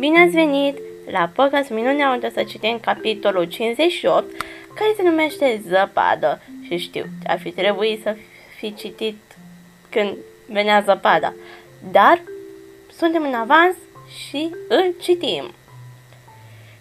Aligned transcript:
Bine 0.00 0.20
ați 0.20 0.30
venit 0.30 0.78
la 1.10 1.30
podcast 1.34 1.70
Minunea 1.70 2.10
unde 2.10 2.30
să 2.30 2.42
citim 2.42 2.78
capitolul 2.78 3.44
58 3.44 4.42
care 4.74 4.92
se 4.96 5.02
numește 5.02 5.62
Zăpadă 5.68 6.42
și 6.66 6.76
știu, 6.76 7.04
ar 7.26 7.38
fi 7.38 7.50
trebuit 7.50 8.02
să 8.02 8.16
fi 8.58 8.74
citit 8.74 9.16
când 9.88 10.16
venea 10.46 10.80
zăpada, 10.80 11.34
dar 11.92 12.20
suntem 12.96 13.22
în 13.22 13.34
avans 13.34 13.74
și 14.28 14.50
îl 14.68 14.94
citim. 15.00 15.50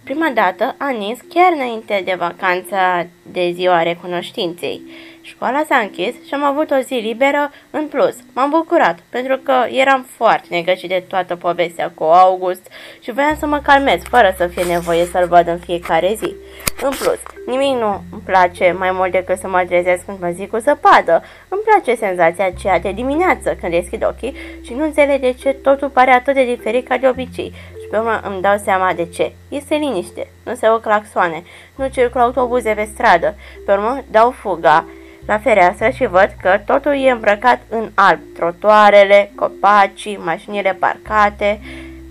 Prima 0.04 0.30
dată 0.30 0.76
Anis 0.78 1.20
chiar 1.34 1.52
înainte 1.54 2.02
de 2.06 2.16
vacanța 2.18 3.08
de 3.32 3.52
ziua 3.54 3.84
recunoștinței. 3.84 4.82
Școala 5.30 5.64
s-a 5.68 5.78
închis 5.78 6.14
și 6.28 6.34
am 6.34 6.44
avut 6.44 6.72
o 6.72 6.80
zi 6.80 6.94
liberă 6.94 7.52
în 7.70 7.88
plus. 7.88 8.16
M-am 8.34 8.50
bucurat, 8.50 9.00
pentru 9.10 9.38
că 9.38 9.54
eram 9.72 10.08
foarte 10.16 10.48
negăcit 10.50 10.90
de 10.90 11.04
toată 11.08 11.36
povestea 11.36 11.92
cu 11.96 12.04
August 12.04 12.72
și 13.00 13.12
voiam 13.12 13.36
să 13.40 13.46
mă 13.46 13.60
calmez, 13.64 14.02
fără 14.04 14.34
să 14.38 14.48
fie 14.48 14.64
nevoie 14.64 15.06
să-l 15.06 15.28
văd 15.28 15.48
în 15.48 15.58
fiecare 15.58 16.14
zi. 16.18 16.36
În 16.82 16.90
plus, 16.90 17.20
nimic 17.46 17.80
nu 17.80 18.02
îmi 18.12 18.22
place 18.26 18.76
mai 18.78 18.92
mult 18.92 19.12
decât 19.12 19.38
să 19.38 19.48
mă 19.48 19.64
trezesc 19.68 20.06
când 20.06 20.20
mă 20.20 20.30
zic 20.30 20.50
cu 20.50 20.58
zăpadă. 20.58 21.24
Îmi 21.48 21.62
place 21.62 21.96
senzația 21.96 22.46
aceea 22.46 22.80
de 22.80 22.92
dimineață 22.92 23.58
când 23.60 23.72
deschid 23.72 24.06
ochii 24.06 24.36
și 24.62 24.74
nu 24.74 24.84
înțeleg 24.84 25.22
de 25.22 25.32
ce 25.32 25.50
totul 25.50 25.90
pare 25.90 26.12
atât 26.12 26.34
de 26.34 26.46
diferit 26.46 26.88
ca 26.88 26.98
de 26.98 27.08
obicei. 27.08 27.54
Și 27.82 27.88
pe 27.92 27.98
urmă 27.98 28.22
îmi 28.24 28.42
dau 28.42 28.58
seama 28.64 28.94
de 28.94 29.06
ce. 29.06 29.32
Este 29.50 29.76
liniște, 29.76 30.28
nu 30.44 30.56
se 30.56 30.70
o 30.70 30.78
claxoane, 30.80 31.44
nu 31.76 31.88
circulă 31.88 32.24
autobuze 32.24 32.74
pe 32.74 32.90
stradă. 32.94 33.36
Pe 33.66 33.72
urmă 33.72 34.04
dau 34.12 34.32
fuga 34.32 34.86
la 35.30 35.38
fereastră 35.38 35.90
și 35.90 36.06
văd 36.06 36.36
că 36.42 36.60
totul 36.66 37.04
e 37.04 37.12
îmbrăcat 37.12 37.60
în 37.70 37.90
alb. 37.94 38.20
Trotoarele, 38.36 39.32
copacii, 39.36 40.20
mașinile 40.24 40.78
parcate, 40.80 41.60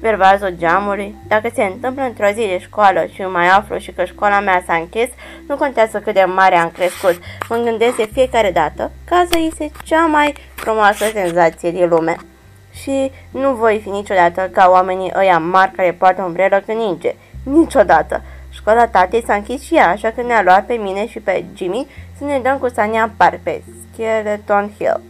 vervazul 0.01 0.55
geamului. 0.59 1.15
Dacă 1.29 1.51
se 1.55 1.63
întâmplă 1.63 2.03
într-o 2.03 2.27
zi 2.27 2.47
de 2.47 2.59
școală 2.59 3.07
și 3.15 3.23
mai 3.23 3.49
aflu 3.49 3.79
și 3.79 3.93
că 3.93 4.05
școala 4.05 4.41
mea 4.41 4.63
s-a 4.67 4.75
închis, 4.75 5.09
nu 5.49 5.57
contează 5.57 5.99
cât 5.99 6.15
de 6.15 6.25
mare 6.25 6.57
am 6.57 6.71
crescut. 6.71 7.19
Mă 7.49 7.57
gândesc 7.57 7.97
de 7.97 8.09
fiecare 8.13 8.51
dată 8.51 8.91
că 9.05 9.15
asta 9.15 9.39
este 9.39 9.71
cea 9.85 10.07
mai 10.07 10.35
frumoasă 10.55 11.05
senzație 11.13 11.71
din 11.71 11.89
lume. 11.89 12.17
Și 12.83 13.11
nu 13.31 13.55
voi 13.55 13.81
fi 13.83 13.89
niciodată 13.89 14.51
ca 14.53 14.69
oamenii 14.71 15.13
ăia 15.17 15.39
mari 15.39 15.73
care 15.77 15.93
poartă 15.93 16.23
umbrelă 16.23 16.63
când 16.67 16.79
ninge. 16.79 17.15
Niciodată. 17.43 18.23
Școala 18.59 18.87
tatei 18.87 19.25
s-a 19.27 19.35
închis 19.35 19.63
și 19.63 19.75
ea, 19.75 19.89
așa 19.89 20.11
că 20.11 20.23
ne-a 20.23 20.43
luat 20.43 20.67
pe 20.67 20.75
mine 20.75 21.07
și 21.07 21.19
pe 21.19 21.45
Jimmy 21.57 21.87
să 22.19 22.25
ne 22.25 22.39
dăm 22.39 22.59
cu 22.59 22.69
Sania 22.69 23.11
par 23.17 23.41
pe 23.43 23.63
Skeleton 23.93 24.73
Hill. 24.79 25.01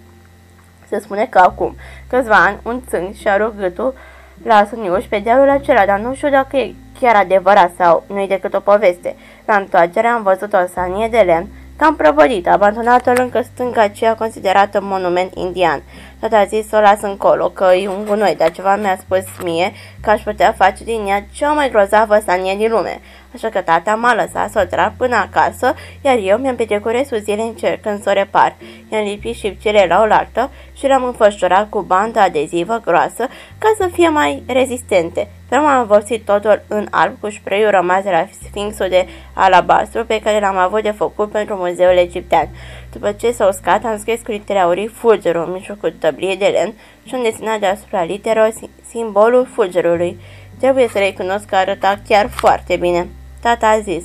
Se 0.89 0.99
spune 0.99 1.27
că 1.31 1.39
acum 1.39 1.77
câțiva 2.09 2.35
ani 2.35 2.59
un 2.63 2.83
țânc 2.89 3.15
și-a 3.15 3.37
rugătul 3.37 3.95
la 4.43 4.67
Suniuș 4.71 5.05
pe 5.05 5.19
dealul 5.19 5.49
acela, 5.49 5.87
dar 5.87 5.99
nu 5.99 6.15
știu 6.15 6.31
dacă 6.31 6.57
e 6.57 6.75
chiar 7.01 7.15
adevărat 7.15 7.73
sau 7.77 8.05
nu 8.07 8.21
e 8.21 8.27
decât 8.27 8.55
o 8.55 8.61
poveste. 8.61 9.17
La 9.45 9.57
întoarcere 9.57 10.07
am 10.07 10.23
văzut 10.23 10.53
o 10.53 10.67
sanie 10.75 11.09
de 11.09 11.19
lemn 11.19 11.49
cam 11.79 11.97
prăvădită, 11.97 12.51
abandonată 12.51 13.13
lângă 13.17 13.41
stânga 13.43 13.83
aceea 13.83 14.15
considerată 14.15 14.81
monument 14.83 15.35
indian. 15.35 15.83
Tata 16.21 16.39
a 16.39 16.45
zis 16.45 16.69
să 16.69 16.77
o 16.77 16.81
las 16.81 17.01
încolo, 17.01 17.49
că 17.49 17.73
e 17.75 17.89
un 17.89 18.05
gunoi, 18.05 18.35
dar 18.39 18.51
ceva 18.51 18.77
mi-a 18.77 18.97
spus 19.01 19.25
mie 19.43 19.73
că 20.01 20.11
aș 20.11 20.23
putea 20.23 20.53
face 20.53 20.85
din 20.85 21.07
ea 21.07 21.25
cea 21.33 21.53
mai 21.53 21.71
grozavă 21.71 22.19
sanie 22.27 22.57
din 22.57 22.71
lume. 22.71 23.01
Așa 23.35 23.49
că 23.49 23.61
tata 23.61 23.95
m-a 23.95 24.15
lăsat 24.15 24.51
să 24.51 24.61
o 24.63 24.67
trag 24.67 24.93
până 24.97 25.17
acasă, 25.17 25.75
iar 26.01 26.19
eu 26.23 26.39
mi-am 26.39 26.57
petrecut 26.57 26.91
restul 26.91 27.19
zilei 27.19 27.47
încercând 27.47 28.03
să 28.03 28.11
o 28.11 28.13
repar. 28.13 28.57
I-am 28.93 29.05
lipit 29.05 29.35
șipcele 29.37 29.87
la 29.89 29.99
oaltă 29.99 30.51
și 30.77 30.87
le-am 30.87 31.05
înfășurat 31.05 31.69
cu 31.69 31.81
bandă 31.81 32.21
adezivă 32.21 32.81
groasă 32.85 33.29
ca 33.59 33.75
să 33.79 33.89
fie 33.93 34.09
mai 34.09 34.43
rezistente. 34.47 35.29
Pe 35.49 35.57
urmă 35.57 35.69
am 35.69 35.87
vopsit 35.87 36.25
totul 36.25 36.63
în 36.69 36.87
alb 36.91 37.21
cu 37.21 37.31
spray 37.31 37.71
rămas 37.71 38.03
de 38.03 38.11
la 38.11 38.27
Sfinxul 38.49 38.89
de 38.89 39.07
alabastru 39.33 40.05
pe 40.05 40.21
care 40.21 40.41
l-am 40.41 40.57
avut 40.57 40.83
de 40.83 40.91
făcut 40.91 41.31
pentru 41.31 41.55
muzeul 41.55 41.97
egiptean. 41.97 42.49
După 42.93 43.13
ce 43.13 43.31
s-a 43.31 43.47
uscat, 43.47 43.85
am 43.85 43.99
scris 43.99 44.21
cu 44.21 44.31
litere 44.31 44.59
aurii 44.59 44.89
fulgerul 44.89 45.45
în 45.47 45.53
mijlocul 45.53 45.95
tăblie 45.99 46.35
de 46.35 46.47
len 46.47 46.73
și 47.05 47.15
am 47.15 47.23
desenat 47.23 47.61
deasupra 47.61 48.03
literă 48.03 48.49
simbolul 48.89 49.49
fulgerului. 49.53 50.21
Trebuie 50.59 50.89
să 50.89 50.99
recunosc 50.99 51.45
că 51.45 51.57
arăta 51.57 51.99
chiar 52.09 52.29
foarte 52.31 52.77
bine. 52.77 53.07
Tata 53.41 53.69
a 53.69 53.79
zis, 53.79 54.05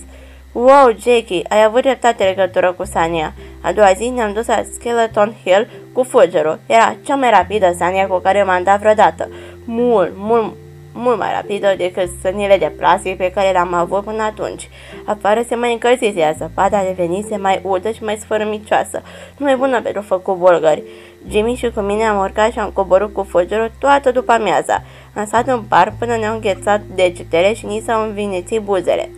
Wow, 0.53 0.95
Jackie, 0.99 1.45
ai 1.49 1.63
avut 1.63 1.81
dreptate 1.81 2.23
legătură 2.23 2.71
cu 2.71 2.85
Sania. 2.85 3.33
A 3.61 3.71
doua 3.71 3.91
zi 3.93 4.07
ne-am 4.07 4.33
dus 4.33 4.47
la 4.47 4.63
Skeleton 4.73 5.35
Hill 5.43 5.67
cu 5.93 6.03
fulgerul. 6.03 6.59
Era 6.65 6.95
cea 7.05 7.15
mai 7.15 7.29
rapidă 7.29 7.73
Sania 7.77 8.07
cu 8.07 8.17
care 8.17 8.43
m-am 8.43 8.63
dat 8.63 8.79
vreodată. 8.79 9.29
Mult, 9.65 10.11
mult, 10.15 10.53
mult 10.93 11.17
mai 11.17 11.31
rapidă 11.33 11.73
decât 11.77 12.09
sănile 12.21 12.57
de 12.57 12.71
plastic 12.77 13.17
pe 13.17 13.31
care 13.31 13.51
le-am 13.51 13.73
avut 13.73 14.03
până 14.03 14.23
atunci. 14.23 14.69
Afară 15.05 15.41
se 15.47 15.55
mai 15.55 15.71
încălzise, 15.71 16.19
iar 16.19 16.35
zăpada 16.37 16.83
devenise 16.83 17.37
mai 17.37 17.59
udă 17.63 17.91
și 17.91 18.03
mai 18.03 18.17
sfărămicioasă, 18.21 19.01
nu 19.37 19.45
mai 19.45 19.55
bună 19.55 19.81
pentru 19.81 20.01
făcut 20.01 20.37
bulgări. 20.37 20.83
Jimmy 21.29 21.55
și 21.55 21.71
cu 21.71 21.79
mine 21.79 22.03
am 22.03 22.19
urcat 22.19 22.51
și 22.51 22.59
am 22.59 22.69
coborât 22.73 23.13
cu 23.13 23.23
fulgerul 23.29 23.71
toată 23.79 24.11
după 24.11 24.31
amiaza. 24.31 24.83
Am 25.15 25.25
stat 25.25 25.47
în 25.47 25.61
par 25.61 25.93
până 25.99 26.15
ne-au 26.15 26.33
înghețat 26.33 26.81
degetele 26.95 27.53
și 27.53 27.65
ni 27.65 27.83
s-au 27.85 28.03
învinețit 28.03 28.61
buzele. 28.61 29.09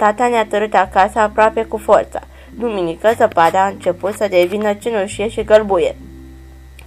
Tata 0.00 0.28
ne-a 0.28 0.46
tărât 0.46 0.74
acasă 0.74 1.18
aproape 1.18 1.64
cu 1.64 1.76
forța. 1.76 2.20
Duminică, 2.58 3.10
zăpada 3.16 3.64
a 3.64 3.66
început 3.66 4.12
să 4.12 4.26
devină 4.30 4.72
cenușie 4.72 5.28
și 5.28 5.44
gălbuie. 5.44 5.96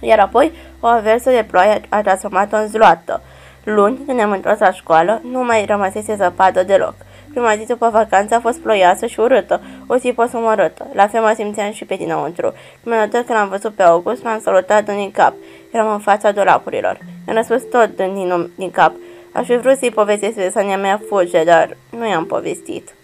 Iar 0.00 0.18
apoi, 0.18 0.52
o 0.80 0.86
aversă 0.86 1.30
de 1.30 1.46
ploaie 1.50 1.80
a 1.88 2.02
transformat-o 2.02 2.56
în 2.56 2.68
zloată. 2.68 3.22
Luni, 3.64 3.96
când 4.06 4.18
ne-am 4.18 4.30
întors 4.30 4.58
la 4.58 4.72
școală, 4.72 5.20
nu 5.30 5.44
mai 5.44 5.64
rămăsese 5.64 6.14
zăpadă 6.14 6.62
deloc. 6.62 6.94
Prima 7.30 7.56
zi 7.56 7.66
după 7.66 7.88
vacanță 7.92 8.34
a 8.34 8.40
fost 8.40 8.58
ploioasă 8.58 9.06
și 9.06 9.20
urâtă, 9.20 9.60
o 9.86 9.96
zi 9.96 10.12
posumărâtă. 10.12 10.86
La 10.92 11.06
fel 11.06 11.20
mă 11.20 11.32
simțeam 11.36 11.72
și 11.72 11.84
pe 11.84 11.94
dinăuntru. 11.94 12.52
Prima 12.80 12.96
dată 12.96 13.22
când 13.26 13.38
am 13.38 13.48
văzut 13.48 13.74
pe 13.74 13.82
August, 13.82 14.22
m-am 14.22 14.40
salutat 14.40 14.84
din 14.84 15.10
cap. 15.10 15.34
Eram 15.72 15.92
în 15.92 15.98
fața 15.98 16.32
dolapurilor. 16.32 16.98
Mi-am 17.24 17.36
răspuns 17.36 17.62
tot 17.70 17.96
din, 17.96 18.50
din 18.56 18.70
cap. 18.70 18.92
Aș 19.32 19.46
fi 19.46 19.56
vrut 19.56 19.78
să-i 19.78 19.90
povestesc 19.90 20.34
de 20.34 20.50
sania 20.54 20.76
mea 20.76 21.00
fuge, 21.08 21.44
dar 21.44 21.76
nu 21.90 22.08
i-am 22.08 22.26
povestit. 22.26 22.94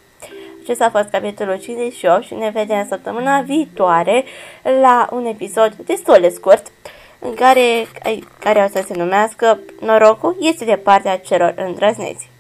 Acesta 0.70 0.88
a 0.88 0.98
fost 0.98 1.08
capitolul 1.08 1.58
58 1.58 2.25
și 2.25 2.34
ne 2.34 2.50
vedem 2.50 2.86
săptămâna 2.88 3.41
viitoare 3.41 4.25
la 4.81 5.08
un 5.12 5.25
episod 5.25 5.75
destul 5.75 6.16
de 6.20 6.28
scurt 6.28 6.72
în 7.19 7.34
care, 7.34 7.86
care 8.38 8.64
o 8.69 8.78
să 8.78 8.84
se 8.86 8.94
numească 8.97 9.58
Norocul 9.81 10.36
este 10.41 10.64
de 10.64 10.76
partea 10.76 11.19
celor 11.19 11.54
îndrăzneți. 11.56 12.31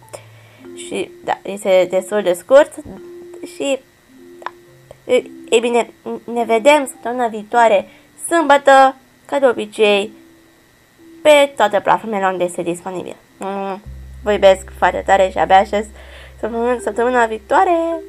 Și 0.76 1.10
da, 1.24 1.38
este 1.42 1.86
destul 1.90 2.22
de 2.22 2.32
scurt 2.32 2.72
și 3.54 3.78
da. 4.42 4.50
Ei 5.50 5.60
bine, 5.60 5.90
ne 6.32 6.44
vedem 6.44 6.86
săptămâna 6.86 7.26
viitoare, 7.26 7.88
sâmbătă, 8.28 8.96
ca 9.24 9.38
de 9.38 9.46
obicei, 9.46 10.12
pe 11.22 11.52
toate 11.56 11.80
platformele 11.80 12.26
unde 12.26 12.44
este 12.44 12.62
disponibil. 12.62 13.16
Mm, 13.36 13.80
vă 14.22 14.32
iubesc 14.32 14.72
foarte 14.78 15.02
tare 15.06 15.28
și 15.30 15.38
abia 15.38 15.58
aștept 15.58 15.88
săptămâna, 16.40 16.78
săptămâna 16.82 17.26
viitoare. 17.26 18.00